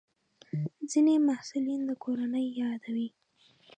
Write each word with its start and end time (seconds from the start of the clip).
ځینې 0.89 1.13
محصلین 1.27 1.81
د 1.89 1.91
کورنۍ 2.03 2.45
یادوي. 2.61 3.07